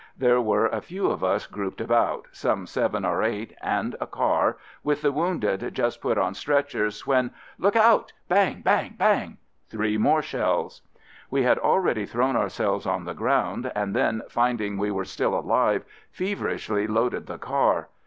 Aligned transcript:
There 0.17 0.41
were 0.41 0.65
a 0.65 0.81
few 0.81 1.11
of 1.11 1.23
us 1.23 1.45
grouped 1.45 1.79
about 1.79 2.23
—■ 2.33 2.35
some 2.35 2.65
seven 2.65 3.05
or 3.05 3.21
eight— 3.21 3.55
and 3.81 3.95
a 4.01 4.07
car— 4.07 4.57
with 4.83 5.03
the 5.03 5.11
wounded 5.11 5.75
just 5.75 6.01
put 6.01 6.17
on 6.17 6.33
stretchers, 6.33 7.05
when 7.05 7.29
FIELD 7.29 7.33
SERVICE 7.33 7.47
75— 7.57 7.63
"Lookout!" 7.75 8.13
Bang! 8.27 8.61
Bang! 8.61 8.95
Bang!— 8.97 9.37
three 9.69 9.99
more 9.99 10.23
shells. 10.23 10.81
We 11.29 11.43
had 11.43 11.59
already 11.59 12.07
thrown 12.07 12.35
ourselves 12.35 12.87
on 12.87 13.05
the 13.05 13.13
ground, 13.13 13.71
and 13.75 13.95
then, 13.95 14.23
finding 14.27 14.79
we 14.79 14.89
were 14.89 15.05
still 15.05 15.37
alive, 15.37 15.85
feverishly 16.11 16.87
loaded 16.87 17.27
the 17.27 17.37
car. 17.37 17.89